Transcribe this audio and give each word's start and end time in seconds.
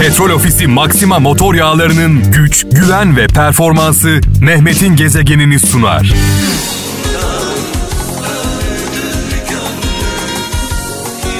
Petrol 0.00 0.30
Ofisi 0.30 0.66
Maxima 0.66 1.18
motor 1.18 1.54
yağlarının 1.54 2.32
güç, 2.32 2.66
güven 2.72 3.16
ve 3.16 3.26
performansı 3.26 4.20
Mehmet'in 4.40 4.96
gezegenini 4.96 5.60
sunar. 5.60 6.14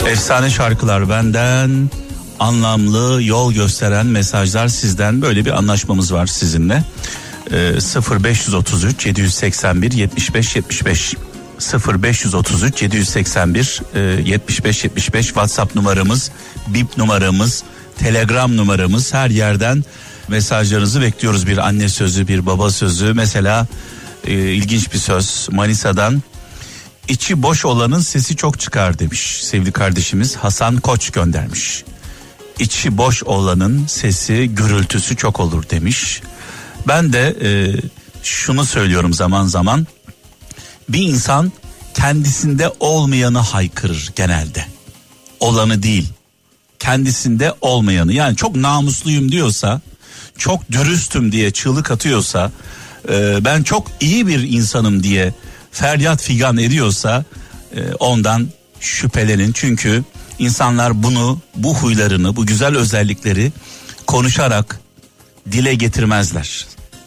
Efsane 0.09 0.51
şarkılar 0.51 1.09
benden, 1.09 1.91
anlamlı 2.41 3.23
yol 3.23 3.53
gösteren 3.53 4.07
mesajlar 4.07 4.69
sizden. 4.69 5.23
Böyle 5.23 5.45
bir 5.45 5.51
anlaşmamız 5.51 6.13
var 6.13 6.27
sizinle. 6.27 6.83
Ee, 7.53 7.73
0533 8.23 9.07
781 9.07 9.93
75 9.93 10.57
75 10.57 11.15
0533 11.89 12.83
781 12.83 13.83
e, 13.95 14.01
75 14.01 14.85
75 14.85 15.27
WhatsApp 15.27 15.75
numaramız, 15.75 16.31
bip 16.67 16.97
numaramız, 16.97 17.65
Telegram 17.99 18.57
numaramız 18.57 19.15
her 19.15 19.31
yerden 19.31 19.85
mesajlarınızı 20.29 21.01
bekliyoruz. 21.01 21.47
Bir 21.47 21.59
anne 21.59 21.89
sözü, 21.89 22.29
bir 22.29 22.47
baba 22.47 22.71
sözü. 22.71 23.13
Mesela 23.13 23.67
e, 24.27 24.35
ilginç 24.35 24.93
bir 24.93 24.99
söz 24.99 25.49
Manisa'dan 25.51 26.23
içi 27.09 27.43
boş 27.43 27.65
olanın 27.65 28.01
sesi 28.01 28.37
çok 28.37 28.61
çıkar 28.61 28.99
demiş 28.99 29.45
sevgili 29.45 29.73
kardeşimiz 29.73 30.37
Hasan 30.37 30.77
Koç 30.77 31.11
göndermiş. 31.11 31.85
İçi 32.59 32.99
boş 32.99 33.23
olanın 33.23 33.87
sesi 33.87 34.49
gürültüsü 34.49 35.17
çok 35.17 35.41
olur 35.41 35.71
demiş. 35.71 36.23
Ben 36.89 37.13
de 37.13 37.37
e, 37.43 37.51
şunu 38.23 38.65
söylüyorum 38.65 39.15
zaman 39.15 39.47
zaman 39.47 39.87
bir 40.89 41.03
insan 41.03 41.53
kendisinde 41.95 42.73
olmayanı 42.81 43.39
haykırır 43.39 44.13
genelde. 44.17 44.67
Olanı 45.41 45.83
değil 45.83 46.09
kendisinde 46.79 47.55
olmayanı 47.61 48.13
yani 48.13 48.37
çok 48.37 48.57
namusluyum 48.57 49.33
diyorsa 49.33 49.81
çok 50.39 50.73
dürüstüm 50.73 51.33
diye 51.33 51.51
çığlık 51.51 51.91
atıyorsa 51.91 52.51
e, 53.09 53.45
ben 53.45 53.63
çok 53.63 53.87
iyi 54.01 54.27
bir 54.27 54.43
insanım 54.43 55.03
diye 55.03 55.35
feryat 55.73 56.23
figan 56.23 56.57
ediyorsa 56.57 57.25
e, 57.77 57.95
ondan 57.99 58.49
şüphelenin. 58.81 59.53
Çünkü 59.53 60.05
insanlar 60.39 61.03
bunu 61.03 61.41
bu 61.55 61.75
huylarını 61.75 62.37
bu 62.37 62.47
güzel 62.47 62.77
özellikleri 62.77 63.53
konuşarak 64.07 64.81
dile 65.53 65.75
getirmezler. 65.75 66.67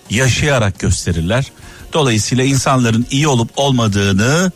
Yaşayarak 0.09 0.79
gösterirler. 0.79 1.51
Dolayısıyla 1.93 2.43
insanların 2.43 3.05
iyi 3.11 3.27
olup 3.27 3.49
olmadığını 3.55 4.51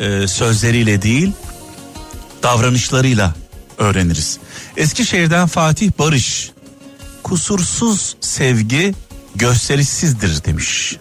e, 0.00 0.28
sözleriyle 0.28 1.02
değil 1.02 1.32
davranışlarıyla 2.42 3.34
öğreniriz. 3.78 4.38
Eskişehir'den 4.76 5.46
Fatih 5.46 5.90
Barış 5.98 6.50
kusursuz 7.22 8.16
sevgi 8.20 8.94
gösterişsizdir 9.34 10.44
demiş. 10.44 10.96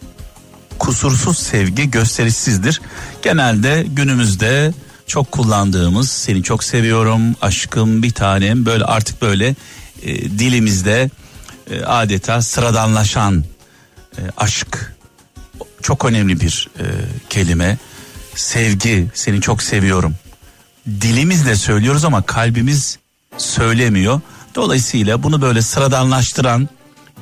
Kusursuz 0.79 1.37
sevgi 1.37 1.91
gösterişsizdir. 1.91 2.81
Genelde 3.21 3.85
günümüzde 3.89 4.73
çok 5.07 5.31
kullandığımız 5.31 6.11
seni 6.11 6.43
çok 6.43 6.63
seviyorum 6.63 7.35
aşkım 7.41 8.03
bir 8.03 8.11
tanem 8.11 8.65
böyle 8.65 8.83
artık 8.85 9.21
böyle 9.21 9.55
e, 10.01 10.39
dilimizde 10.39 11.09
e, 11.71 11.81
adeta 11.81 12.41
sıradanlaşan 12.41 13.43
e, 14.17 14.21
aşk 14.37 14.93
çok 15.81 16.05
önemli 16.05 16.41
bir 16.41 16.69
e, 16.79 16.83
kelime. 17.29 17.77
Sevgi 18.35 19.07
seni 19.13 19.41
çok 19.41 19.63
seviyorum 19.63 20.15
dilimizle 20.87 21.55
söylüyoruz 21.55 22.05
ama 22.05 22.21
kalbimiz 22.21 22.97
söylemiyor. 23.37 24.21
Dolayısıyla 24.55 25.23
bunu 25.23 25.41
böyle 25.41 25.61
sıradanlaştıran 25.61 26.69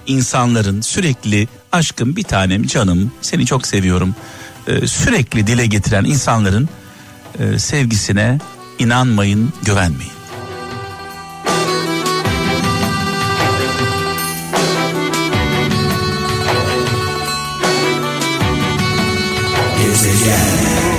insanların 0.07 0.81
sürekli 0.81 1.47
aşkım 1.71 2.15
bir 2.15 2.23
tanem 2.23 2.67
canım 2.67 3.11
seni 3.21 3.45
çok 3.45 3.67
seviyorum 3.67 4.15
e, 4.67 4.87
sürekli 4.87 5.47
dile 5.47 5.65
getiren 5.65 6.05
insanların 6.05 6.69
e, 7.39 7.59
sevgisine 7.59 8.39
inanmayın 8.79 9.53
güvenmeyin. 9.65 10.11
Bu 19.79 20.90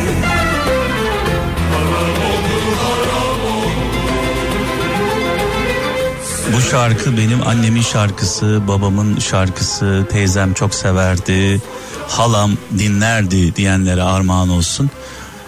şarkı 6.73 7.17
benim 7.17 7.47
annemin 7.47 7.83
şarkısı, 7.83 8.61
babamın 8.69 9.19
şarkısı, 9.19 10.07
teyzem 10.11 10.55
çok 10.55 10.75
severdi, 10.75 11.63
halam 12.09 12.53
dinlerdi 12.79 13.57
diyenlere 13.57 14.03
armağan 14.03 14.49
olsun. 14.49 14.91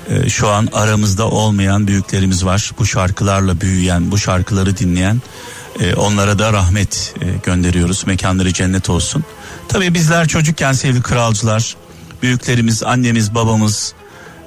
Ee, 0.09 0.29
şu 0.29 0.49
an 0.49 0.69
aramızda 0.73 1.29
olmayan 1.29 1.87
büyüklerimiz 1.87 2.45
var. 2.45 2.71
Bu 2.79 2.87
şarkılarla 2.87 3.61
büyüyen, 3.61 4.11
bu 4.11 4.19
şarkıları 4.19 4.77
dinleyen 4.77 5.23
e, 5.81 5.95
onlara 5.95 6.39
da 6.39 6.53
rahmet 6.53 7.15
e, 7.21 7.27
gönderiyoruz. 7.43 8.07
Mekanları 8.07 8.53
cennet 8.53 8.91
olsun. 8.91 9.25
Tabii 9.69 9.95
bizler 9.95 10.29
çocukken 10.29 10.73
sevgili 10.73 11.03
kralcılar, 11.03 11.77
büyüklerimiz, 12.23 12.83
annemiz, 12.83 13.34
babamız 13.34 13.95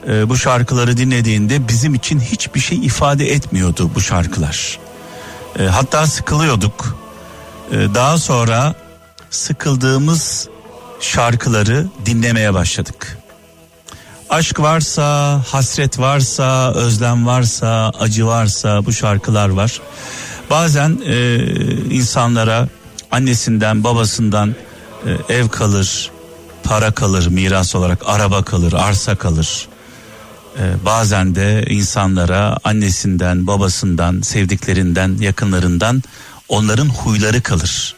e, 0.07 0.29
bu 0.29 0.37
şarkıları 0.37 0.97
dinlediğinde 0.97 1.67
bizim 1.67 1.95
için 1.95 2.19
hiçbir 2.19 2.59
şey 2.59 2.77
ifade 2.77 3.31
etmiyordu 3.31 3.91
bu 3.95 4.01
şarkılar. 4.01 4.86
E, 5.59 5.63
hatta 5.63 6.07
sıkılıyorduk. 6.07 6.97
E, 7.71 7.75
daha 7.75 8.17
sonra 8.17 8.75
sıkıldığımız 9.29 10.49
şarkıları 10.99 11.87
dinlemeye 12.05 12.53
başladık. 12.53 13.17
Aşk 14.29 14.59
varsa, 14.59 15.41
hasret 15.47 15.99
varsa, 15.99 16.73
özlem 16.73 17.27
varsa, 17.27 17.91
acı 17.99 18.27
varsa 18.27 18.85
bu 18.85 18.93
şarkılar 18.93 19.49
var. 19.49 19.81
Bazen 20.49 21.01
e, 21.05 21.35
insanlara 21.89 22.67
annesinden, 23.11 23.83
babasından 23.83 24.55
e, 25.29 25.33
ev 25.33 25.47
kalır, 25.47 26.11
para 26.63 26.91
kalır, 26.91 27.27
miras 27.27 27.75
olarak 27.75 27.99
araba 28.05 28.43
kalır, 28.43 28.73
arsa 28.73 29.15
kalır. 29.15 29.67
Ee, 30.59 30.85
bazen 30.85 31.35
de 31.35 31.65
insanlara 31.69 32.57
annesinden, 32.63 33.47
babasından, 33.47 34.21
sevdiklerinden, 34.21 35.17
yakınlarından 35.19 36.03
onların 36.49 36.89
huyları 36.89 37.41
kalır. 37.41 37.95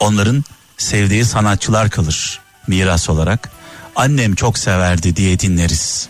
Onların 0.00 0.44
sevdiği 0.76 1.24
sanatçılar 1.24 1.90
kalır 1.90 2.40
miras 2.66 3.08
olarak. 3.10 3.50
Annem 3.96 4.34
çok 4.34 4.58
severdi 4.58 5.16
diye 5.16 5.40
dinleriz. 5.40 6.08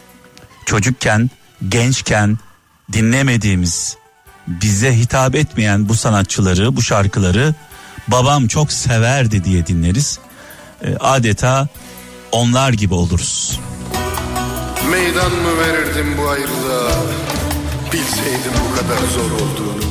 Çocukken, 0.67 1.31
gençken 1.69 2.39
dinlemediğimiz, 2.93 3.97
bize 4.47 4.99
hitap 4.99 5.35
etmeyen 5.35 5.89
bu 5.89 5.95
sanatçıları, 5.95 6.77
bu 6.77 6.83
şarkıları 6.83 7.55
babam 8.09 8.49
çok 8.49 8.73
severdi 8.73 9.45
diye 9.45 9.67
dinleriz. 9.67 10.19
Ee, 10.85 10.97
adeta 11.01 11.69
onlar 12.33 12.73
gibi 12.73 12.95
oluruz. 12.95 13.61
Meydan 14.91 15.33
mı 15.33 15.59
verirdim 15.61 16.07
bu 16.19 16.29
ayrılığa? 16.29 16.91
Bilseydim 17.93 18.53
bu 18.65 18.77
kadar 18.77 19.09
zor 19.15 19.31
olduğunu. 19.31 19.83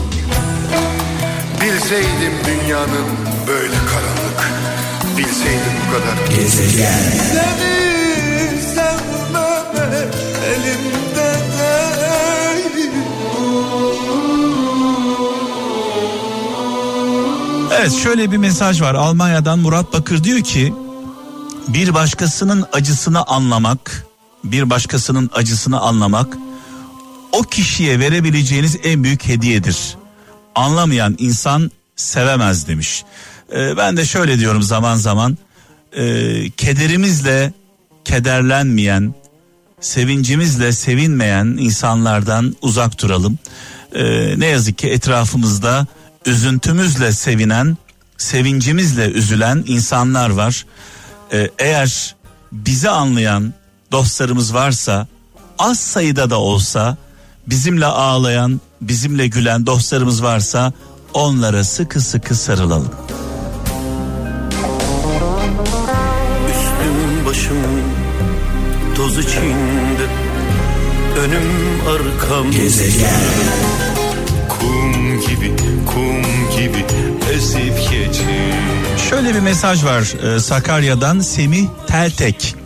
Bilseydim 1.61 2.33
dünyanın 2.45 3.07
böyle 3.47 3.75
karanlık. 3.75 4.51
Bilseydim 5.17 5.73
bu 5.88 5.94
kadar 5.94 6.38
Gezegen. 6.38 6.94
Seni 7.33 8.61
sevmemek 8.61 10.16
elimde 10.45 11.33
değil. 12.75 12.91
Evet 17.80 17.94
şöyle 17.94 18.31
bir 18.31 18.38
mesaj 18.38 18.81
var. 18.81 18.95
Almanya'dan 18.95 19.59
Murat 19.59 19.94
Bakır 19.94 20.24
diyor 20.24 20.41
ki 20.41 20.74
bir 21.68 21.94
başkasının 21.94 22.65
acısını 22.74 23.24
anlamak 23.24 24.05
bir 24.51 24.69
başkasının 24.69 25.30
acısını 25.33 25.80
anlamak 25.80 26.38
o 27.31 27.42
kişiye 27.42 28.00
verebileceğiniz 28.00 28.77
en 28.83 29.03
büyük 29.03 29.27
hediyedir. 29.27 29.95
Anlamayan 30.56 31.15
insan 31.19 31.71
sevemez 31.95 32.68
demiş. 32.68 33.03
Ee, 33.56 33.77
ben 33.77 33.97
de 33.97 34.06
şöyle 34.06 34.39
diyorum 34.39 34.63
zaman 34.63 34.95
zaman 34.95 35.38
e, 35.94 36.03
kederimizle 36.57 37.53
kederlenmeyen, 38.06 39.13
sevincimizle 39.81 40.71
sevinmeyen 40.71 41.45
insanlardan 41.45 42.56
uzak 42.62 43.01
duralım. 43.01 43.39
Ee, 43.95 44.39
ne 44.39 44.45
yazık 44.45 44.77
ki 44.77 44.89
etrafımızda 44.89 45.88
üzüntümüzle 46.25 47.12
sevinen, 47.12 47.77
sevincimizle 48.18 49.12
üzülen 49.12 49.63
insanlar 49.68 50.30
var. 50.30 50.65
Ee, 51.33 51.50
eğer 51.59 52.15
bizi 52.51 52.89
anlayan, 52.89 53.53
dostlarımız 53.95 54.53
varsa 54.53 55.07
az 55.59 55.80
sayıda 55.80 56.30
da 56.30 56.39
olsa 56.39 56.97
bizimle 57.47 57.86
ağlayan, 57.86 58.62
bizimle 58.81 59.27
gülen 59.27 59.65
dostlarımız 59.65 60.24
varsa 60.24 60.74
onlara 61.13 61.63
sıkı 61.63 62.01
sıkı 62.01 62.36
sarılalım. 62.36 62.92
Üstüm 66.50 67.25
başım 67.25 67.57
toz 68.95 69.18
içinde 69.18 70.06
Önüm 71.19 71.50
arkam 71.88 72.51
Gezegen 72.51 73.21
Kum 74.50 75.19
gibi 75.19 75.56
kum 75.86 76.21
gibi 76.57 76.86
esip 77.33 77.91
geçir 77.91 78.53
Şöyle 79.09 79.36
bir 79.36 79.39
mesaj 79.39 79.86
var 79.86 80.36
e, 80.36 80.39
Sakarya'dan 80.39 81.19
Semih 81.19 81.65
Teltek. 81.88 82.64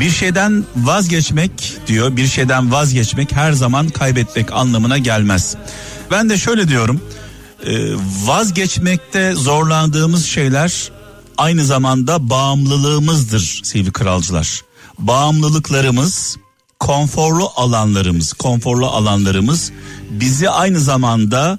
Bir 0.00 0.10
şeyden 0.10 0.64
vazgeçmek 0.76 1.78
diyor, 1.86 2.16
bir 2.16 2.26
şeyden 2.26 2.72
vazgeçmek 2.72 3.32
her 3.32 3.52
zaman 3.52 3.88
kaybetmek 3.88 4.52
anlamına 4.52 4.98
gelmez. 4.98 5.56
Ben 6.10 6.30
de 6.30 6.38
şöyle 6.38 6.68
diyorum, 6.68 7.00
e, 7.66 7.94
vazgeçmekte 8.24 9.32
zorlandığımız 9.32 10.26
şeyler 10.26 10.90
aynı 11.38 11.64
zamanda 11.64 12.30
bağımlılığımızdır 12.30 13.60
sevgili 13.64 13.92
kralcılar. 13.92 14.62
Bağımlılıklarımız, 14.98 16.36
konforlu 16.80 17.50
alanlarımız, 17.56 18.32
konforlu 18.32 18.86
alanlarımız 18.86 19.72
bizi 20.10 20.50
aynı 20.50 20.80
zamanda 20.80 21.58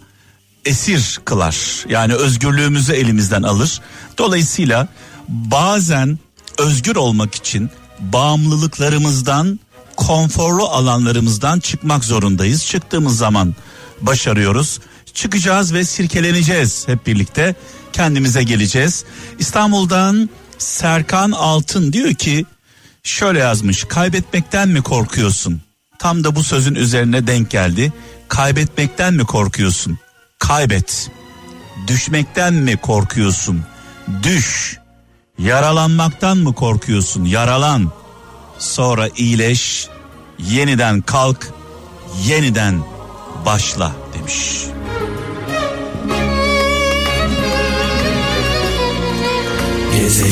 esir 0.65 1.19
kılar. 1.25 1.85
Yani 1.89 2.13
özgürlüğümüzü 2.13 2.93
elimizden 2.93 3.43
alır. 3.43 3.81
Dolayısıyla 4.17 4.87
bazen 5.27 6.19
özgür 6.57 6.95
olmak 6.95 7.35
için 7.35 7.69
bağımlılıklarımızdan, 7.99 9.59
konforlu 9.97 10.67
alanlarımızdan 10.67 11.59
çıkmak 11.59 12.05
zorundayız. 12.05 12.65
Çıktığımız 12.65 13.17
zaman 13.17 13.55
başarıyoruz. 14.01 14.79
Çıkacağız 15.13 15.73
ve 15.73 15.85
sirkeleneceğiz 15.85 16.87
hep 16.87 17.07
birlikte. 17.07 17.55
Kendimize 17.93 18.43
geleceğiz. 18.43 19.05
İstanbul'dan 19.39 20.29
Serkan 20.57 21.31
Altın 21.31 21.93
diyor 21.93 22.13
ki 22.13 22.45
şöyle 23.03 23.39
yazmış. 23.39 23.83
Kaybetmekten 23.83 24.69
mi 24.69 24.81
korkuyorsun? 24.81 25.61
Tam 25.99 26.23
da 26.23 26.35
bu 26.35 26.43
sözün 26.43 26.75
üzerine 26.75 27.27
denk 27.27 27.49
geldi. 27.49 27.93
Kaybetmekten 28.27 29.13
mi 29.13 29.23
korkuyorsun? 29.23 29.99
Kaybet. 30.39 31.11
Düşmekten 31.87 32.53
mi 32.53 32.77
korkuyorsun? 32.77 33.65
Düş. 34.23 34.76
Yaralanmaktan 35.39 36.37
mı 36.37 36.55
korkuyorsun? 36.55 37.25
Yaralan. 37.25 37.91
Sonra 38.59 39.09
iyileş. 39.15 39.87
Yeniden 40.39 41.01
kalk. 41.01 41.53
Yeniden 42.25 42.79
başla 43.45 43.91
demiş. 44.13 44.67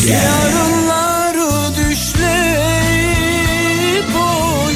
Yarınları 0.07 1.75
düşleyip 1.75 2.96
oy 4.16 4.74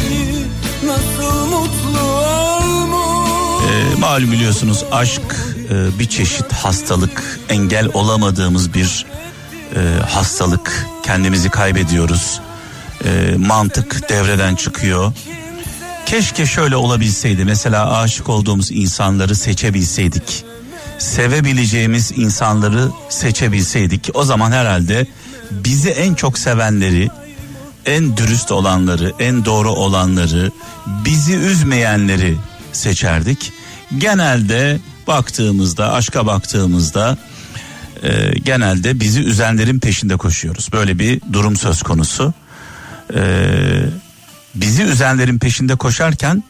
Nasıl 0.85 1.45
mutlu 1.45 2.01
olmuş 2.01 3.63
Ee, 3.71 3.99
malum 3.99 4.31
biliyorsunuz 4.31 4.83
aşk 4.91 5.21
e, 5.69 5.99
bir 5.99 6.09
çeşit 6.09 6.53
hastalık, 6.53 7.39
engel 7.49 7.89
olamadığımız 7.93 8.73
bir 8.73 9.05
e, 9.75 10.03
hastalık. 10.09 10.85
Kendimizi 11.03 11.49
kaybediyoruz. 11.49 12.41
E, 13.05 13.35
mantık 13.37 14.09
devreden 14.09 14.55
çıkıyor. 14.55 15.13
Keşke 16.05 16.45
şöyle 16.45 16.75
olabilseydi. 16.75 17.45
Mesela 17.45 17.97
aşık 17.97 18.29
olduğumuz 18.29 18.71
insanları 18.71 19.35
seçebilseydik. 19.35 20.45
Sevebileceğimiz 20.97 22.11
insanları 22.15 22.89
seçebilseydik. 23.09 24.09
O 24.13 24.23
zaman 24.23 24.51
herhalde 24.51 25.07
bizi 25.51 25.89
en 25.89 26.13
çok 26.13 26.37
sevenleri, 26.37 27.09
en 27.85 28.17
dürüst 28.17 28.51
olanları, 28.51 29.13
en 29.19 29.45
doğru 29.45 29.71
olanları, 29.71 30.51
bizi 31.05 31.35
üzmeyenleri 31.35 32.37
seçerdik. 32.73 33.53
Genelde 33.97 34.79
baktığımızda, 35.07 35.93
aşka 35.93 36.25
baktığımızda 36.25 37.17
e, 38.03 38.39
genelde 38.39 38.99
bizi 38.99 39.23
üzenlerin 39.23 39.79
peşinde 39.79 40.17
koşuyoruz. 40.17 40.69
Böyle 40.73 40.99
bir 40.99 41.21
durum 41.33 41.55
söz 41.55 41.81
konusu. 41.83 42.33
E, 43.15 43.21
bizi 44.55 44.83
üzenlerin 44.83 45.39
peşinde 45.39 45.75
koşarken 45.75 46.43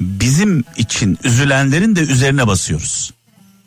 bizim 0.00 0.64
için 0.76 1.18
üzülenlerin 1.24 1.96
de 1.96 2.00
üzerine 2.00 2.46
basıyoruz. 2.46 3.10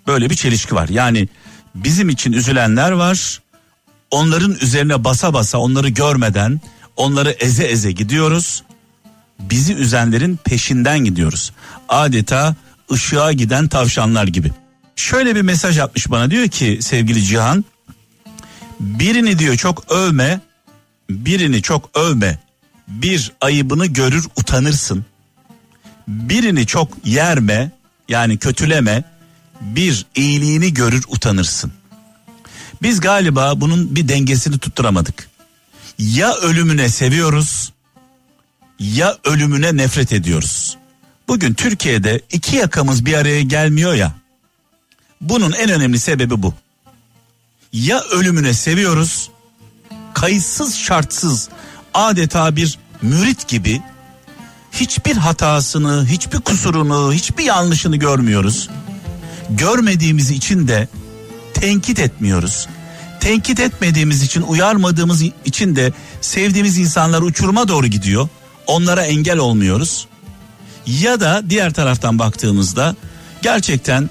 Böyle 0.08 0.30
bir 0.30 0.36
çelişki 0.36 0.76
var. 0.76 0.90
Yani 0.90 1.28
bizim 1.76 2.10
için 2.10 2.34
üzülenler 2.34 2.92
var. 2.92 3.42
Onların 4.12 4.56
üzerine 4.62 5.04
basa 5.04 5.34
basa 5.34 5.58
onları 5.58 5.90
görmeden 5.90 6.62
onları 6.96 7.32
eze 7.32 7.64
eze 7.64 7.92
gidiyoruz. 7.92 8.64
Bizi 9.40 9.74
üzenlerin 9.74 10.40
peşinden 10.44 11.00
gidiyoruz. 11.00 11.52
Adeta 11.90 12.56
ışığa 12.92 13.32
giden 13.32 13.68
tavşanlar 13.68 14.28
gibi. 14.28 14.52
Şöyle 14.96 15.36
bir 15.36 15.42
mesaj 15.42 15.80
atmış 15.80 16.12
bana. 16.12 16.32
Diyor 16.32 16.48
ki 16.48 16.80
sevgili 16.82 17.24
Cihan 17.24 17.66
birini 18.80 19.40
diyor 19.40 19.56
çok 19.56 19.92
övme 19.92 20.42
birini 21.10 21.62
çok 21.62 21.98
övme. 21.98 22.40
Bir 22.88 23.32
ayıbını 23.42 23.86
görür 23.86 24.28
utanırsın. 24.36 25.06
Birini 26.08 26.68
çok 26.68 26.90
yerme 27.06 27.72
yani 28.10 28.38
kötüleme. 28.38 29.04
Bir 29.62 30.06
iyiliğini 30.16 30.74
görür 30.74 31.04
utanırsın. 31.08 31.72
Biz 32.82 33.00
galiba 33.00 33.62
bunun 33.62 33.96
bir 33.96 34.08
dengesini 34.08 34.58
tutturamadık. 34.58 35.30
Ya 36.00 36.36
ölümüne 36.36 36.90
seviyoruz 36.90 37.74
ya 38.80 39.18
ölümüne 39.24 39.78
nefret 39.78 40.14
ediyoruz. 40.14 40.78
Bugün 41.28 41.54
Türkiye'de 41.54 42.22
iki 42.32 42.56
yakamız 42.56 43.06
bir 43.06 43.14
araya 43.14 43.42
gelmiyor 43.42 43.94
ya 43.94 44.14
bunun 45.24 45.52
en 45.52 45.70
önemli 45.70 46.00
sebebi 46.00 46.44
bu. 46.44 46.54
Ya 47.74 48.02
ölümüne 48.02 48.54
seviyoruz, 48.54 49.30
kayıtsız 50.14 50.76
şartsız 50.76 51.50
adeta 51.94 52.56
bir 52.56 52.80
mürit 53.02 53.48
gibi 53.48 53.82
hiçbir 54.72 55.18
hatasını, 55.18 56.06
hiçbir 56.08 56.40
kusurunu, 56.40 57.14
hiçbir 57.14 57.44
yanlışını 57.44 57.96
görmüyoruz. 57.96 58.70
Görmediğimiz 59.50 60.32
için 60.32 60.68
de 60.68 60.88
tenkit 61.54 62.00
etmiyoruz. 62.00 62.68
Tenkit 63.20 63.60
etmediğimiz 63.60 64.24
için, 64.24 64.42
uyarmadığımız 64.42 65.22
için 65.46 65.76
de 65.76 65.94
sevdiğimiz 66.22 66.78
insanlar 66.78 67.22
uçuruma 67.22 67.68
doğru 67.68 67.88
gidiyor. 67.88 68.30
Onlara 68.68 69.04
engel 69.06 69.38
olmuyoruz. 69.38 70.08
Ya 70.86 71.20
da 71.20 71.44
diğer 71.50 71.74
taraftan 71.74 72.20
baktığımızda 72.20 72.96
gerçekten 73.42 74.10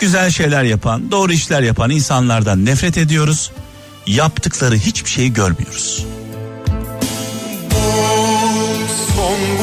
güzel 0.00 0.30
şeyler 0.30 0.64
yapan, 0.64 1.10
doğru 1.10 1.32
işler 1.32 1.62
yapan 1.62 1.90
insanlardan 1.90 2.64
nefret 2.64 2.98
ediyoruz. 2.98 3.50
Yaptıkları 4.06 4.76
hiçbir 4.76 5.10
şeyi 5.10 5.32
görmüyoruz. 5.32 6.06
Son 9.16 9.56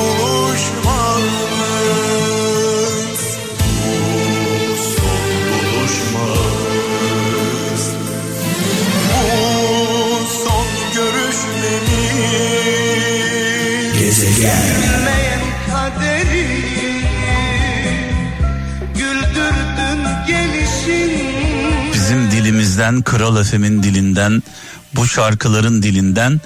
dilimizden, 22.83 23.01
Kral 23.01 23.37
Efem'in 23.37 23.83
dilinden, 23.83 24.43
bu 24.95 25.07
şarkıların 25.07 25.83
dilinden 25.83 26.41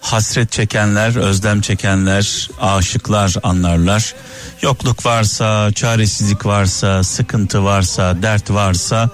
hasret 0.00 0.52
çekenler, 0.52 1.16
özlem 1.16 1.60
çekenler, 1.60 2.48
aşıklar 2.60 3.34
anlarlar. 3.42 4.14
Yokluk 4.62 5.06
varsa, 5.06 5.72
çaresizlik 5.72 6.46
varsa, 6.46 7.02
sıkıntı 7.02 7.64
varsa, 7.64 8.22
dert 8.22 8.50
varsa 8.50 9.10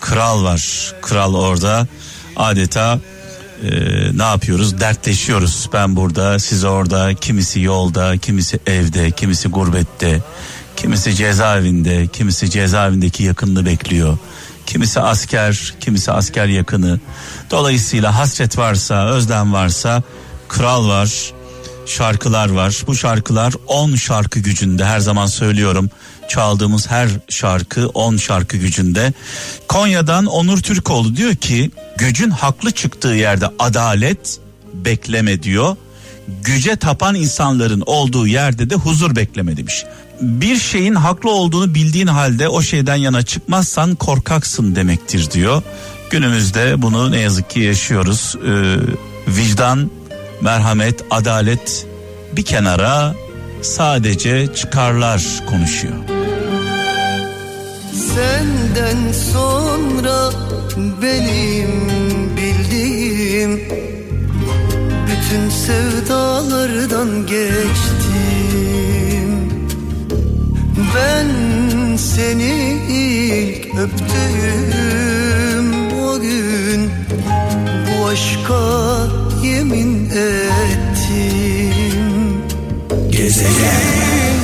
kral 0.00 0.44
var. 0.44 0.92
Kral 1.02 1.34
orada 1.34 1.86
adeta 2.36 2.98
e, 3.62 3.70
ne 4.18 4.22
yapıyoruz? 4.22 4.80
Dertleşiyoruz. 4.80 5.68
Ben 5.72 5.96
burada, 5.96 6.38
siz 6.38 6.64
orada, 6.64 7.14
kimisi 7.14 7.60
yolda, 7.60 8.16
kimisi 8.18 8.58
evde, 8.66 9.10
kimisi 9.10 9.48
gurbette, 9.48 10.22
kimisi 10.76 11.14
cezaevinde, 11.14 12.06
kimisi 12.06 12.50
cezaevindeki 12.50 13.22
yakınını 13.22 13.66
bekliyor. 13.66 14.18
Kimisi 14.66 15.00
asker, 15.00 15.74
kimisi 15.80 16.12
asker 16.12 16.46
yakını. 16.46 17.00
Dolayısıyla 17.50 18.18
hasret 18.18 18.58
varsa, 18.58 19.06
özlem 19.06 19.52
varsa 19.52 20.02
kral 20.48 20.88
var, 20.88 21.32
şarkılar 21.86 22.50
var. 22.50 22.82
Bu 22.86 22.94
şarkılar 22.94 23.54
10 23.66 23.94
şarkı 23.94 24.40
gücünde 24.40 24.84
her 24.84 25.00
zaman 25.00 25.26
söylüyorum. 25.26 25.90
çaldığımız 26.28 26.90
her 26.90 27.08
şarkı 27.28 27.88
10 27.88 28.16
şarkı 28.16 28.56
gücünde. 28.56 29.12
Konya'dan 29.68 30.26
Onur 30.26 30.58
Türkoğlu 30.58 31.16
diyor 31.16 31.34
ki 31.34 31.70
gücün 31.98 32.30
haklı 32.30 32.70
çıktığı 32.70 33.08
yerde 33.08 33.46
adalet 33.58 34.40
bekleme 34.74 35.42
diyor. 35.42 35.76
Güce 36.42 36.76
tapan 36.76 37.14
insanların 37.14 37.82
olduğu 37.86 38.26
yerde 38.26 38.70
de 38.70 38.74
huzur 38.74 39.16
bekleme 39.16 39.56
demiş. 39.56 39.84
Bir 40.20 40.56
şeyin 40.56 40.94
haklı 40.94 41.30
olduğunu 41.30 41.74
bildiğin 41.74 42.06
halde 42.06 42.48
o 42.48 42.62
şeyden 42.62 42.96
yana 42.96 43.22
çıkmazsan 43.22 43.94
korkaksın 43.94 44.76
demektir 44.76 45.30
diyor. 45.30 45.62
Günümüzde 46.10 46.82
bunu 46.82 47.10
ne 47.10 47.20
yazık 47.20 47.50
ki 47.50 47.60
yaşıyoruz. 47.60 48.34
Ee, 48.46 48.76
vicdan, 49.28 49.90
merhamet, 50.40 51.04
adalet 51.10 51.86
bir 52.36 52.44
kenara 52.44 53.14
sadece 53.62 54.54
çıkarlar 54.54 55.24
konuşuyor. 55.46 55.94
Senden 58.14 59.12
sonra 59.32 60.30
benim 61.02 61.90
bildiğim 62.36 63.60
bütün 65.06 65.50
sevdalardan 65.50 67.26
geçtim 67.26 68.03
Ben 70.94 71.26
seni 71.96 72.78
ilk 72.88 73.66
öptüm 73.78 75.66
o 76.00 76.20
gün 76.20 76.90
Bu 77.86 78.06
aşka 78.06 79.06
yemin 79.42 80.10
ettim 80.10 81.74
Gezegen 83.10 84.34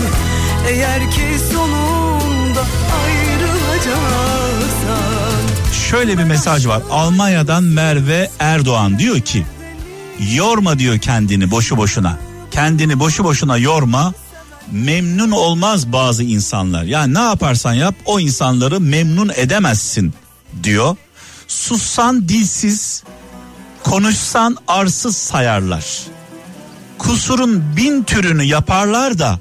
Eğer 0.68 1.10
ki 1.10 1.26
sonunda 1.52 2.64
ayrılacaksan 3.04 4.20
Şöyle 5.90 6.18
bir 6.18 6.24
mesaj 6.24 6.66
var. 6.66 6.82
Almanya'dan 6.90 7.64
Merve 7.64 8.30
Erdoğan 8.38 8.98
diyor 8.98 9.20
ki 9.20 9.46
yorma 10.34 10.78
diyor 10.78 10.98
kendini 10.98 11.50
boşu 11.50 11.76
boşuna. 11.76 12.18
Kendini 12.50 13.00
boşu 13.00 13.24
boşuna 13.24 13.56
yorma. 13.56 14.12
Memnun 14.72 15.30
olmaz 15.30 15.92
bazı 15.92 16.22
insanlar. 16.22 16.84
Yani 16.84 17.14
ne 17.14 17.18
yaparsan 17.18 17.72
yap 17.72 17.94
o 18.04 18.20
insanları 18.20 18.80
memnun 18.80 19.30
edemezsin 19.36 20.14
diyor. 20.62 20.96
Sussan 21.48 22.28
dilsiz, 22.28 23.02
konuşsan 23.82 24.56
arsız 24.68 25.16
sayarlar. 25.16 25.84
Kusurun 26.98 27.76
bin 27.76 28.02
türünü 28.02 28.42
yaparlar 28.42 29.18
da 29.18 29.40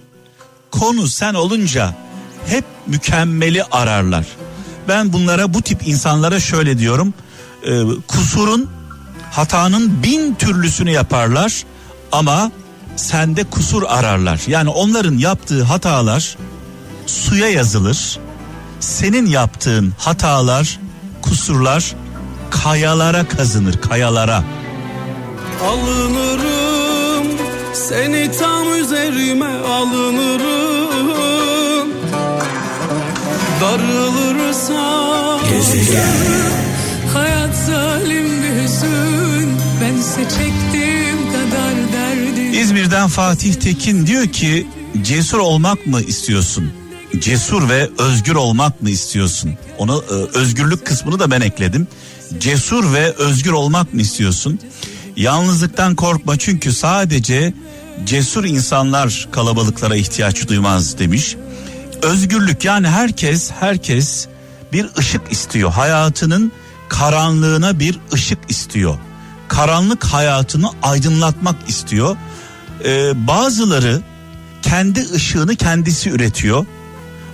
konu 0.71 1.07
sen 1.07 1.33
olunca 1.33 1.95
hep 2.47 2.65
mükemmeli 2.87 3.63
ararlar. 3.63 4.25
Ben 4.87 5.13
bunlara 5.13 5.53
bu 5.53 5.61
tip 5.61 5.87
insanlara 5.87 6.39
şöyle 6.39 6.79
diyorum. 6.79 7.13
e, 7.63 7.83
kusurun 8.07 8.69
hatanın 9.31 10.03
bin 10.03 10.35
türlüsünü 10.35 10.91
yaparlar 10.91 11.63
ama 12.11 12.51
sende 12.99 13.43
kusur 13.43 13.83
ararlar. 13.87 14.41
Yani 14.47 14.69
onların 14.69 15.17
yaptığı 15.17 15.63
hatalar 15.63 16.37
suya 17.05 17.49
yazılır. 17.49 18.19
Senin 18.79 19.25
yaptığın 19.25 19.93
hatalar, 19.97 20.79
kusurlar 21.21 21.95
kayalara 22.49 23.27
kazınır, 23.27 23.81
kayalara. 23.81 24.43
Alınırım 25.67 27.27
seni 27.73 28.31
tam 28.39 28.73
üzerime 28.73 29.57
alınırım 29.59 30.69
Darılırsam 33.61 35.39
Hayat 37.13 37.55
zalim 37.55 38.43
bir 38.43 38.63
hüzün 38.63 39.49
kadar 39.79 40.29
derdim 40.29 40.88
İzmir'den 42.79 43.07
Fatih 43.07 43.53
Tekin 43.53 44.07
diyor 44.07 44.27
ki 44.27 44.67
cesur 45.01 45.39
olmak 45.39 45.87
mı 45.87 46.01
istiyorsun? 46.01 46.71
Cesur 47.19 47.69
ve 47.69 47.89
özgür 47.97 48.35
olmak 48.35 48.81
mı 48.81 48.89
istiyorsun? 48.89 49.53
Onu 49.77 50.03
e, 50.09 50.37
özgürlük 50.37 50.85
kısmını 50.85 51.19
da 51.19 51.31
ben 51.31 51.41
ekledim. 51.41 51.87
Cesur 52.39 52.93
ve 52.93 53.11
özgür 53.11 53.51
olmak 53.51 53.93
mı 53.93 54.01
istiyorsun? 54.01 54.59
Yalnızlıktan 55.15 55.95
korkma 55.95 56.37
çünkü 56.37 56.73
sadece 56.73 57.53
cesur 58.05 58.45
insanlar 58.45 59.27
kalabalıklara 59.31 59.95
ihtiyaç 59.95 60.47
duymaz 60.47 60.99
demiş. 60.99 61.35
Özgürlük 62.01 62.65
yani 62.65 62.87
herkes 62.87 63.51
herkes 63.59 64.27
bir 64.73 64.89
ışık 64.97 65.31
istiyor. 65.31 65.71
Hayatının 65.71 66.51
karanlığına 66.89 67.79
bir 67.79 67.99
ışık 68.13 68.39
istiyor. 68.49 68.97
Karanlık 69.47 70.05
hayatını 70.05 70.69
aydınlatmak 70.83 71.55
istiyor. 71.69 72.17
Ee, 72.85 73.27
bazıları 73.27 74.01
kendi 74.61 75.05
ışığını 75.13 75.55
kendisi 75.55 76.09
üretiyor. 76.09 76.65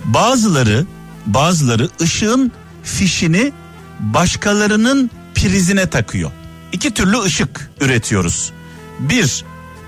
Bazıları 0.04 0.86
bazıları 1.26 1.88
ışığın 2.00 2.52
fişini 2.82 3.52
başkalarının 4.00 5.10
prizine 5.34 5.90
takıyor. 5.90 6.30
İki 6.72 6.94
türlü 6.94 7.20
ışık 7.20 7.70
üretiyoruz. 7.80 8.52
Bir 8.98 9.44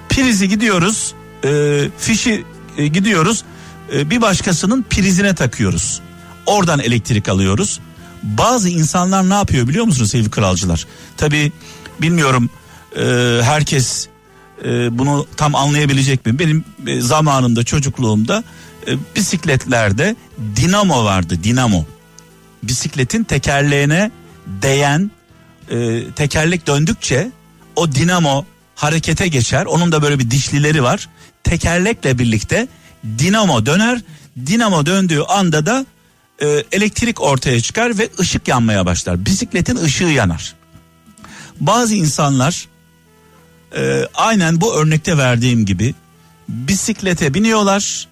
prizi 0.09 0.49
gidiyoruz, 0.49 1.15
e, 1.45 1.81
fişi 1.99 2.45
e, 2.77 2.87
gidiyoruz, 2.87 3.45
e, 3.95 4.11
bir 4.11 4.21
başkasının 4.21 4.83
prizine 4.91 5.35
takıyoruz. 5.35 6.01
Oradan 6.47 6.81
elektrik 6.81 7.29
alıyoruz. 7.29 7.81
Bazı 8.23 8.69
insanlar 8.69 9.31
ne 9.31 9.35
yapıyor 9.35 9.69
biliyor 9.69 9.85
musunuz 9.85 10.11
sevgili 10.11 10.31
kralcılar? 10.31 10.87
Tabi 11.17 11.53
bilmiyorum 12.01 12.51
e, 12.97 13.03
herkes 13.43 14.09
e, 14.65 14.99
bunu 14.99 15.27
tam 15.37 15.55
anlayabilecek 15.55 16.27
mi? 16.27 16.39
Benim 16.39 16.65
e, 16.87 17.01
zamanımda 17.01 17.65
çocukluğumda 17.65 18.45
e, 18.87 18.97
bisikletlerde 19.17 20.17
dinamo 20.57 21.05
vardı 21.05 21.39
dinamo. 21.45 21.87
Bisikletin 22.63 23.25
tekerleğine 23.25 24.11
değen 24.47 25.11
e, 25.71 26.05
tekerlek 26.17 26.67
döndükçe 26.67 27.31
o 27.77 27.93
dinamo 27.93 28.45
harekete 28.75 29.29
geçer. 29.29 29.67
Onun 29.67 29.93
da 29.93 30.03
böyle 30.03 30.19
bir 30.19 30.31
dişlileri 30.31 30.83
var. 30.83 31.09
Tekerlekle 31.45 32.19
birlikte 32.19 32.69
dinamo 33.19 33.67
döner. 33.67 34.01
Dinamo 34.47 34.87
döndüğü 34.87 35.21
anda 35.21 35.67
da 35.67 35.87
e, 36.43 36.65
elektrik 36.73 37.21
ortaya 37.21 37.61
çıkar 37.61 37.99
ve 37.99 38.09
ışık 38.21 38.49
yanmaya 38.49 38.87
başlar. 38.87 39.27
Bisikletin 39.27 39.77
ışığı 39.77 40.05
yanar. 40.05 40.55
Bazı 41.61 41.95
insanlar 41.95 42.69
e, 43.77 44.09
aynen 44.15 44.61
bu 44.61 44.75
örnekte 44.75 45.19
verdiğim 45.19 45.67
gibi 45.67 45.95
bisiklete 46.49 47.35
biniyorlar. 47.35 48.09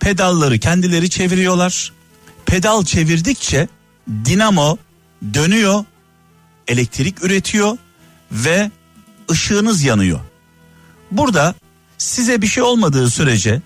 Pedalları 0.00 0.58
kendileri 0.58 1.10
çeviriyorlar. 1.10 1.92
Pedal 2.46 2.84
çevirdikçe 2.84 3.68
dinamo 4.24 4.78
dönüyor, 5.34 5.84
elektrik 6.68 7.24
üretiyor 7.24 7.78
ve 8.32 8.70
ışığınız 9.30 9.82
yanıyor. 9.82 10.20
Burada 11.10 11.54
size 11.98 12.42
bir 12.42 12.46
şey 12.46 12.62
olmadığı 12.62 13.10
sürece 13.10 13.62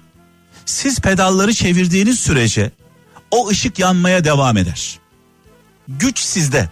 siz 0.66 1.00
pedalları 1.00 1.54
çevirdiğiniz 1.54 2.20
sürece 2.20 2.70
o 3.30 3.48
ışık 3.48 3.78
yanmaya 3.78 4.24
devam 4.24 4.56
eder. 4.56 4.98
Güç 5.88 6.18
sizde. 6.18 6.68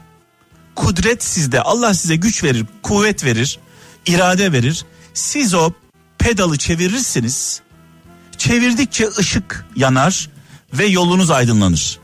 Kudret 0.74 1.24
sizde. 1.24 1.62
Allah 1.62 1.94
size 1.94 2.16
güç 2.16 2.44
verir, 2.44 2.66
kuvvet 2.82 3.24
verir, 3.24 3.58
irade 4.06 4.52
verir. 4.52 4.84
Siz 5.14 5.54
o 5.54 5.72
pedalı 6.18 6.58
çevirirsiniz. 6.58 7.60
Çevirdikçe 8.38 9.08
ışık 9.18 9.66
yanar 9.76 10.28
ve 10.72 10.86
yolunuz 10.86 11.30
aydınlanır. 11.30 11.98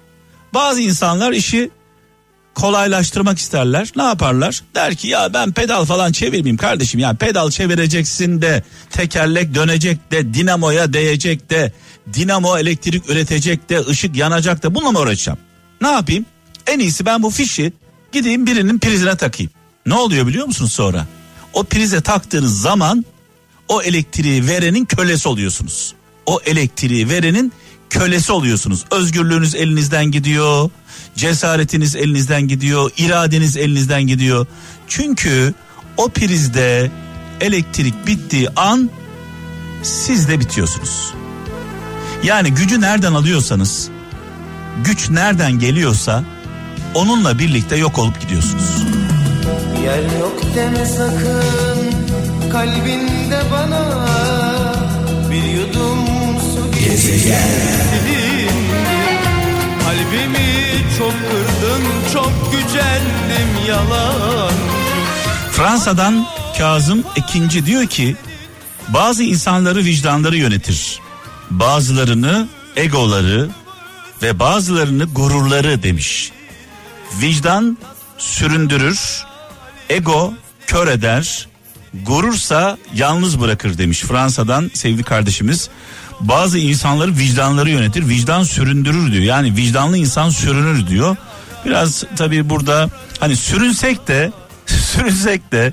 Bazı 0.54 0.80
insanlar 0.80 1.32
işi 1.32 1.70
kolaylaştırmak 2.54 3.38
isterler. 3.38 3.88
Ne 3.96 4.02
yaparlar? 4.02 4.62
Der 4.74 4.94
ki 4.94 5.08
ya 5.08 5.34
ben 5.34 5.52
pedal 5.52 5.84
falan 5.84 6.12
çevirmeyeyim 6.12 6.56
kardeşim. 6.56 7.00
Ya 7.00 7.14
pedal 7.14 7.50
çevireceksin 7.50 8.42
de 8.42 8.62
tekerlek 8.90 9.54
dönecek 9.54 10.12
de 10.12 10.34
dinamoya 10.34 10.92
değecek 10.92 11.50
de 11.50 11.72
dinamo 12.14 12.58
elektrik 12.58 13.10
üretecek 13.10 13.70
de 13.70 13.80
ışık 13.86 14.16
yanacak 14.16 14.62
da 14.62 14.74
bununla 14.74 14.92
mı 14.92 14.98
uğraşacağım? 14.98 15.38
Ne 15.80 15.88
yapayım? 15.88 16.26
En 16.66 16.78
iyisi 16.78 17.06
ben 17.06 17.22
bu 17.22 17.30
fişi 17.30 17.72
gideyim 18.12 18.46
birinin 18.46 18.78
prizine 18.78 19.16
takayım. 19.16 19.52
Ne 19.86 19.94
oluyor 19.94 20.26
biliyor 20.26 20.46
musunuz 20.46 20.72
sonra? 20.72 21.06
O 21.58 21.64
prize 21.64 22.00
taktığınız 22.00 22.60
zaman 22.60 23.04
o 23.68 23.82
elektriği 23.82 24.46
verenin 24.48 24.84
kölesi 24.84 25.28
oluyorsunuz. 25.28 25.94
O 26.26 26.40
elektriği 26.46 27.08
verenin 27.08 27.52
kölesi 27.90 28.32
oluyorsunuz. 28.32 28.84
Özgürlüğünüz 28.90 29.54
elinizden 29.54 30.04
gidiyor. 30.04 30.70
Cesaretiniz 31.16 31.96
elinizden 31.96 32.48
gidiyor. 32.48 32.90
iradeniz 32.96 33.56
elinizden 33.56 34.02
gidiyor. 34.02 34.46
Çünkü 34.88 35.54
o 35.96 36.08
prizde 36.08 36.90
elektrik 37.40 38.06
bittiği 38.06 38.48
an 38.56 38.90
siz 39.82 40.28
de 40.28 40.40
bitiyorsunuz. 40.40 41.14
Yani 42.22 42.54
gücü 42.54 42.80
nereden 42.80 43.12
alıyorsanız 43.12 43.88
güç 44.84 45.10
nereden 45.10 45.58
geliyorsa 45.58 46.24
onunla 46.94 47.38
birlikte 47.38 47.76
yok 47.76 47.98
olup 47.98 48.20
gidiyorsunuz. 48.20 48.64
Yer 49.88 50.18
yok 50.20 50.40
deme 50.56 50.86
sakın 50.86 51.92
kalbinde 52.52 53.40
bana 53.52 54.06
bir 55.30 55.44
yudum 55.44 56.06
su 56.40 56.70
Gezegen 56.84 57.42
Kalbimi 59.84 60.48
çok 60.98 61.12
kırdım 61.12 61.82
çok 62.12 62.32
gücendim 62.52 63.66
yalan 63.68 64.52
Fransa'dan 65.52 66.26
Kazım 66.58 67.04
ikinci 67.16 67.66
diyor 67.66 67.86
ki 67.86 68.16
bazı 68.88 69.22
insanları 69.22 69.78
vicdanları 69.78 70.36
yönetir. 70.36 71.00
Bazılarını 71.50 72.48
egoları 72.76 73.48
ve 74.22 74.38
bazılarını 74.38 75.04
gururları 75.04 75.82
demiş. 75.82 76.32
Vicdan 77.20 77.78
süründürür, 78.18 79.27
ego 79.88 80.34
kör 80.66 80.88
eder, 80.88 81.48
gurursa 82.06 82.78
yalnız 82.94 83.40
bırakır 83.40 83.78
demiş 83.78 84.00
Fransa'dan 84.00 84.70
sevgili 84.74 85.02
kardeşimiz. 85.02 85.68
Bazı 86.20 86.58
insanları 86.58 87.16
vicdanları 87.16 87.70
yönetir, 87.70 88.08
vicdan 88.08 88.42
süründürür 88.42 89.12
diyor. 89.12 89.24
Yani 89.24 89.56
vicdanlı 89.56 89.98
insan 89.98 90.30
sürünür 90.30 90.86
diyor. 90.86 91.16
Biraz 91.64 92.04
tabii 92.16 92.50
burada 92.50 92.90
hani 93.20 93.36
sürünsek 93.36 94.08
de 94.08 94.32
sürünsek 94.66 95.52
de 95.52 95.72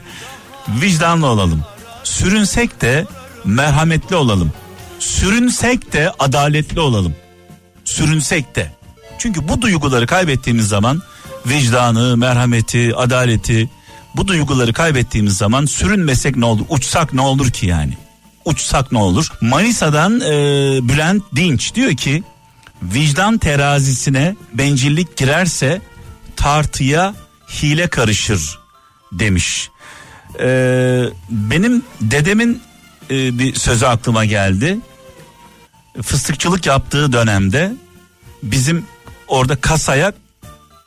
vicdanlı 0.67 1.27
olalım. 1.27 1.65
Sürünsek 2.03 2.81
de 2.81 3.05
merhametli 3.45 4.15
olalım. 4.15 4.51
Sürünsek 4.99 5.93
de 5.93 6.11
adaletli 6.19 6.79
olalım. 6.79 7.15
Sürünsek 7.85 8.55
de. 8.55 8.71
Çünkü 9.17 9.47
bu 9.47 9.61
duyguları 9.61 10.07
kaybettiğimiz 10.07 10.67
zaman 10.67 11.01
vicdanı, 11.45 12.17
merhameti, 12.17 12.95
adaleti 12.95 13.69
bu 14.17 14.27
duyguları 14.27 14.73
kaybettiğimiz 14.73 15.37
zaman 15.37 15.65
sürünmesek 15.65 16.35
ne 16.35 16.45
olur? 16.45 16.65
Uçsak 16.69 17.13
ne 17.13 17.21
olur 17.21 17.51
ki 17.51 17.65
yani? 17.65 17.97
Uçsak 18.45 18.91
ne 18.91 18.97
olur? 18.97 19.27
Manisa'dan 19.41 20.21
e, 20.21 20.29
Bülent 20.89 21.23
Dinç 21.35 21.75
diyor 21.75 21.91
ki 21.91 22.23
vicdan 22.83 23.37
terazisine 23.37 24.35
bencillik 24.53 25.17
girerse 25.17 25.81
tartıya 26.35 27.15
hile 27.49 27.87
karışır 27.87 28.59
demiş. 29.11 29.69
Ee, 30.39 31.03
benim 31.29 31.83
dedemin 32.01 32.61
e, 33.09 33.39
bir 33.39 33.55
sözü 33.55 33.85
aklıma 33.85 34.25
geldi. 34.25 34.79
Fıstıkçılık 36.01 36.65
yaptığı 36.65 37.13
dönemde 37.13 37.73
bizim 38.43 38.85
orada 39.27 39.55
kasaya 39.55 40.13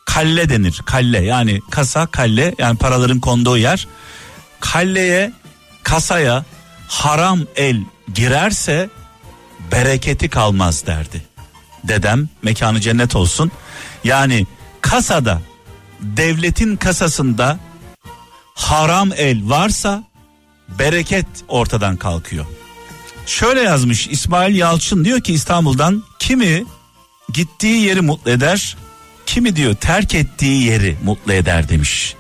kalle 0.09 0.49
denir. 0.49 0.83
Kalle 0.85 1.25
yani 1.25 1.61
kasa 1.71 2.07
kalle 2.07 2.55
yani 2.59 2.79
paraların 2.79 3.21
konduğu 3.21 3.57
yer. 3.57 3.87
Kalleye 4.61 5.33
kasaya 5.83 6.45
haram 6.88 7.41
el 7.57 7.81
girerse 8.15 8.91
bereketi 9.73 10.29
kalmaz 10.29 10.87
derdi. 10.87 11.23
Dedem 11.85 12.29
mekanı 12.43 12.81
cennet 12.81 13.17
olsun. 13.17 13.50
Yani 14.05 14.47
kasada 14.81 15.43
devletin 16.00 16.77
kasasında 16.77 17.59
haram 18.55 19.11
el 19.17 19.49
varsa 19.49 20.05
bereket 20.79 21.27
ortadan 21.49 21.97
kalkıyor. 21.97 22.47
Şöyle 23.27 23.61
yazmış 23.61 24.07
İsmail 24.07 24.57
Yalçın 24.57 25.05
diyor 25.05 25.21
ki 25.21 25.33
İstanbul'dan 25.33 26.03
kimi 26.19 26.65
gittiği 27.33 27.83
yeri 27.85 28.00
mutlu 28.00 28.31
eder, 28.31 28.77
kimi 29.28 29.56
diyor 29.56 29.75
terk 29.75 30.14
ettiği 30.14 30.62
yeri 30.62 30.97
mutlu 31.04 31.32
eder 31.32 31.68
demiş. 31.68 32.14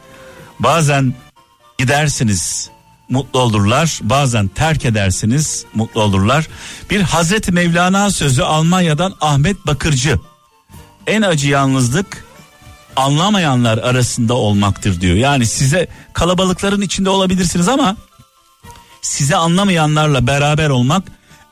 Bazen 0.58 1.14
gidersiniz 1.78 2.70
mutlu 3.08 3.40
olurlar, 3.40 3.98
bazen 4.02 4.48
terk 4.48 4.84
edersiniz 4.84 5.64
mutlu 5.74 6.02
olurlar. 6.02 6.48
Bir 6.90 7.00
Hazreti 7.00 7.52
Mevlana 7.52 8.10
sözü 8.10 8.42
Almanya'dan 8.42 9.14
Ahmet 9.20 9.66
Bakırcı. 9.66 10.18
En 11.06 11.22
acı 11.22 11.48
yalnızlık 11.48 12.24
anlamayanlar 12.96 13.78
arasında 13.78 14.34
olmaktır 14.34 15.00
diyor. 15.00 15.16
Yani 15.16 15.46
size 15.46 15.88
kalabalıkların 16.12 16.80
içinde 16.80 17.10
olabilirsiniz 17.10 17.68
ama 17.68 17.96
size 19.02 19.36
anlamayanlarla 19.36 20.26
beraber 20.26 20.70
olmak 20.70 21.02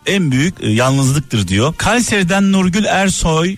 en 0.07 0.31
büyük 0.31 0.55
e, 0.61 0.71
yalnızlıktır 0.71 1.49
diyor. 1.49 1.75
Kayseri'den 1.77 2.53
Nurgül 2.53 2.85
Ersoy 2.85 3.57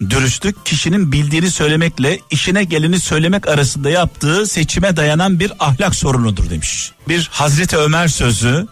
dürüstlük 0.00 0.66
kişinin 0.66 1.12
bildiğini 1.12 1.50
söylemekle 1.50 2.20
işine 2.30 2.64
geleni 2.64 3.00
söylemek 3.00 3.48
arasında 3.48 3.90
yaptığı 3.90 4.46
seçime 4.46 4.96
dayanan 4.96 5.40
bir 5.40 5.52
ahlak 5.58 5.94
sorunudur 5.94 6.50
demiş. 6.50 6.92
Bir 7.08 7.28
Hazreti 7.32 7.76
Ömer 7.76 8.08
sözü 8.08 8.66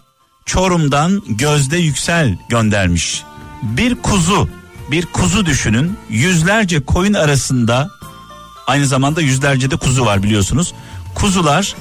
Çorum'dan 0.46 1.22
Gözde 1.28 1.76
Yüksel 1.76 2.38
göndermiş. 2.48 3.22
Bir 3.62 3.94
kuzu, 3.94 4.48
bir 4.90 5.06
kuzu 5.06 5.46
düşünün 5.46 5.98
yüzlerce 6.10 6.80
koyun 6.80 7.14
arasında 7.14 7.90
aynı 8.66 8.86
zamanda 8.86 9.20
yüzlerce 9.20 9.70
de 9.70 9.76
kuzu 9.76 10.06
var 10.06 10.22
biliyorsunuz. 10.22 10.74
Kuzular 11.14 11.74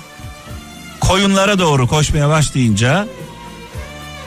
koyunlara 0.99 1.59
doğru 1.59 1.87
koşmaya 1.87 2.29
başlayınca 2.29 3.07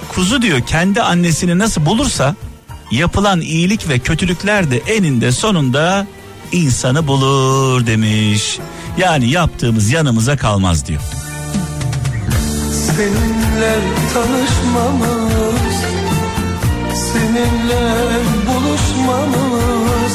kuzu 0.09 0.43
diyor 0.43 0.61
kendi 0.67 1.03
annesini 1.03 1.59
nasıl 1.59 1.87
bulursa 1.87 2.37
yapılan 2.91 3.41
iyilik 3.41 3.89
ve 3.89 3.99
kötülükler 3.99 4.71
de 4.71 4.77
eninde 4.79 5.33
sonunda 5.33 6.07
insanı 6.53 7.07
bulur 7.07 7.87
demiş. 7.87 8.59
Yani 8.99 9.31
yaptığımız 9.31 9.91
yanımıza 9.91 10.37
kalmaz 10.37 10.87
diyor. 10.87 11.01
Seninle 12.73 13.75
tanışmamız 14.15 15.77
Seninle 16.95 17.93
buluşmamız 18.47 20.15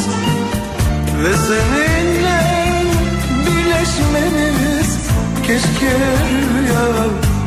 Ve 1.23 1.33
seninle 1.37 2.41
birleşmemiz 3.45 4.97
Keşke 5.47 5.97
rüya 6.53 6.81
olsa 6.89 7.30